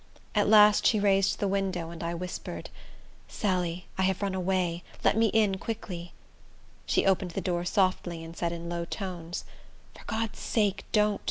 At 0.33 0.49
last 0.49 0.87
she 0.87 0.99
raised 0.99 1.37
the 1.37 1.47
window, 1.47 1.91
and 1.91 2.01
I 2.03 2.15
whispered, 2.15 2.71
"Sally, 3.27 3.85
I 3.99 4.01
have 4.01 4.23
run 4.23 4.33
away. 4.33 4.81
Let 5.03 5.15
me 5.15 5.27
in, 5.27 5.59
quick." 5.59 5.85
She 6.87 7.05
opened 7.05 7.31
the 7.37 7.39
door 7.39 7.65
softly, 7.65 8.23
and 8.23 8.35
said 8.35 8.51
in 8.51 8.67
low 8.67 8.85
tones, 8.85 9.45
"For 9.95 10.03
God's 10.05 10.39
sake, 10.39 10.85
don't. 10.91 11.19